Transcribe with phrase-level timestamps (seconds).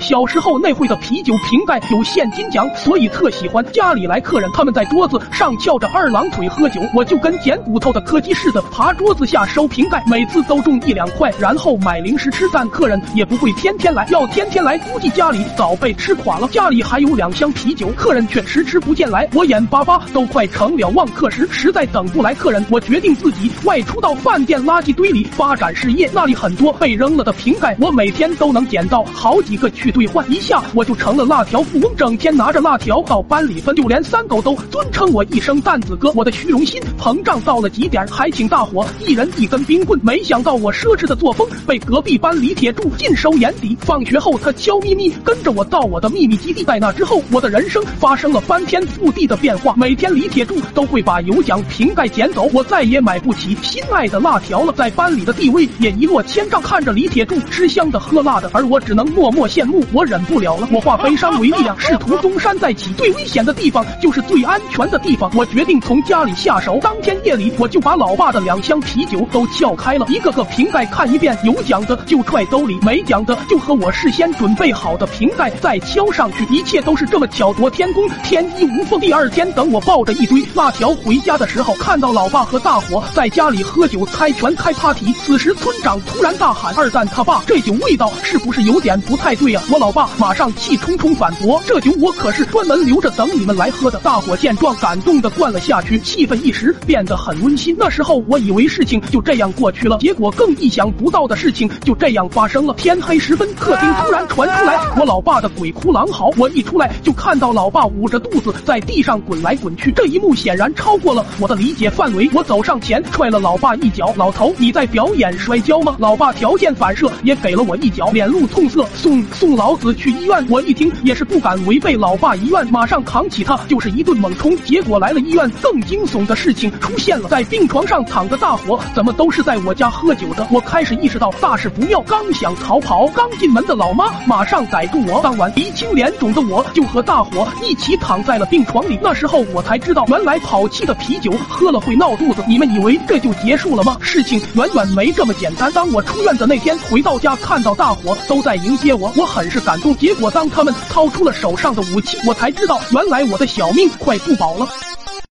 [0.00, 3.64] 小时候那会的啤酒瓶盖有现金奖，所以特喜欢。
[3.72, 12.48] 家里来客人，他们在桌子上翘着二郎腿喝酒，我就跟捡骨头的柯基似的爬桌子下收瓶盖，每次都中一两块，然后买零食吃。
[12.52, 16.48] 但客人也不会天天来，要天天来，估计家里早被吃垮了。
[16.48, 26.10] 家里还有两箱啤酒，客人却迟迟不见来，我眼巴巴都快成了望客时，实在等不来客人，我决定自己外出到饭店垃圾堆里发展事业。
[26.12, 36.12] 那里很多被扔了的瓶盖，我每天都能捡到好几个去兑换，一下我就成了辣条富翁，整天拿着辣条到班里分，就连三狗都尊称我一声蛋子哥。
[36.14, 39.98] 我的虚荣心膨胀到了极点，还请大伙一人一根冰棍。
[40.02, 43.76] 没想到我奢侈的作风被隔壁班李铁柱尽收眼底。
[43.80, 46.64] 放学后，他悄咪咪跟着我到我的秘密基地。
[46.64, 49.74] 在那之后，我的人生发生了翻天覆地的变化。
[49.76, 56.60] 每天李铁柱都会把有奖瓶盖捡走，我再也买不起心爱的辣条了，在班里的地位也一落千丈。
[56.60, 59.84] 看着李铁柱吃香的喝辣的，而我只能默默羡慕。
[59.92, 62.92] 我忍不了了，我化悲伤为力量，试图东山再起。
[62.92, 65.28] 最危险的地方就是最安全的地方。
[65.34, 66.78] 我决定从家里下手。
[66.80, 76.44] 当天夜里，我就把老爸的两箱啤酒都撬开了，一个个瓶盖看一遍，有奖的就揣兜里，没奖的就和我事先准备好的瓶盖再敲上去。
[76.54, 79.00] 一切都是这么巧夺天工，天衣无缝。
[79.00, 85.12] 第二天，等我抱着一堆辣条回家的时候，看到老爸和大伙在家里喝酒猜拳开 party。
[85.14, 97.74] 此时，村长突然大喊：“二蛋他爸，这酒味道是不是有点不太对啊？”我老爸马上气冲冲反驳：“这酒我可是专门留着等你们来喝的。”大伙见状，感动的灌了下去，气氛一时变得很温馨。
[97.78, 102.74] 那时候我以为事情就这样过去了，结果更意想不到的事情就这样发生了。
[102.74, 106.30] 天黑时分，客厅突然传出来我老爸的鬼哭狼嚎。
[106.36, 112.30] 我一出来就看到老爸捂着肚子在地上滚来滚去，这一幕显然超过了我的理解范围。
[112.32, 124.56] 我走上前踹了老爸一脚：“老头，你在表演摔跤吗？”老爸条件反射也给了我一脚，脸露痛色：“送送老子去医院！”我一听也是不敢违背老爸遗愿，马上扛起他就是一顿猛冲。
[124.62, 130.46] 结果来了医院，更惊悚的事情出现了，在病床上躺着大伙怎么都是在我家喝酒的。
[130.50, 135.20] 我开始意识到大事不妙，刚想逃跑，刚进门的老妈马上逮住我。
[135.22, 138.98] 当晚鼻青脸肿的我就和大伙一起躺在了病床里。
[139.00, 142.42] 那时候我才知道，原来跑气的啤酒喝了会闹肚子。
[142.48, 143.96] 你们以为这就结束了吗？
[144.00, 145.70] 事情远远没这么简单。
[145.72, 149.94] 当我出院的那天回到家，看到大伙都在迎接我，我很是感动。
[149.96, 154.66] 结果当他们掏出了手上的武器，我才知道原来我的小命快不保了。